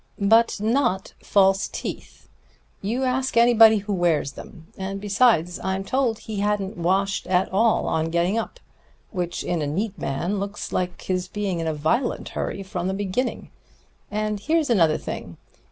[0.17, 2.27] "But not false teeth.
[2.81, 4.65] You ask anybody who wears them.
[4.75, 8.59] And besides, I'm told he hadn't washed at all on getting up,
[9.11, 12.95] which in a neat man looks like his being in a violent hurry from the
[12.95, 13.51] beginning.
[14.09, 15.37] And here's another thing.